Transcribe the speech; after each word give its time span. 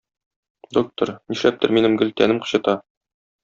Доктор, 0.77 1.11
нишләптер 1.33 1.77
минем 1.79 2.01
гел 2.03 2.17
тәнем 2.23 2.43
кычыта. 2.47 2.79